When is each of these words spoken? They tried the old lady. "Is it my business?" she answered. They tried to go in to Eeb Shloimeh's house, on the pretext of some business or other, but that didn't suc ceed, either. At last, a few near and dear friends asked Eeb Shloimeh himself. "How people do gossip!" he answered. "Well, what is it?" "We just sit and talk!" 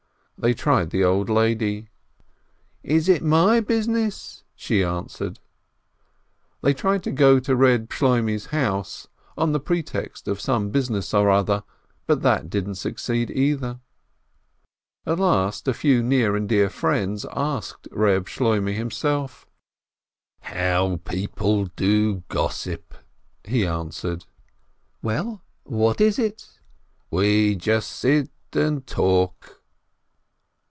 They 0.43 0.55
tried 0.55 0.89
the 0.89 1.03
old 1.03 1.29
lady. 1.29 1.91
"Is 2.81 3.07
it 3.07 3.21
my 3.21 3.59
business?" 3.59 4.43
she 4.55 4.83
answered. 4.83 5.37
They 6.61 6.73
tried 6.73 7.03
to 7.03 7.11
go 7.11 7.35
in 7.35 7.43
to 7.43 7.51
Eeb 7.51 7.89
Shloimeh's 7.89 8.47
house, 8.47 9.07
on 9.37 9.51
the 9.51 9.59
pretext 9.59 10.27
of 10.27 10.41
some 10.41 10.71
business 10.71 11.13
or 11.13 11.29
other, 11.29 11.63
but 12.07 12.23
that 12.23 12.49
didn't 12.49 12.73
suc 12.81 12.93
ceed, 12.93 13.29
either. 13.29 13.81
At 15.05 15.19
last, 15.19 15.67
a 15.67 15.75
few 15.75 16.01
near 16.01 16.35
and 16.35 16.49
dear 16.49 16.71
friends 16.71 17.23
asked 17.33 17.87
Eeb 17.91 18.25
Shloimeh 18.25 18.73
himself. 18.73 19.45
"How 20.39 20.95
people 21.05 21.65
do 21.75 22.23
gossip!" 22.29 22.95
he 23.43 23.63
answered. 23.63 24.25
"Well, 25.03 25.43
what 25.65 26.01
is 26.01 26.17
it?" 26.17 26.49
"We 27.11 27.55
just 27.55 27.91
sit 27.91 28.31
and 28.53 28.87
talk!" 28.87 29.59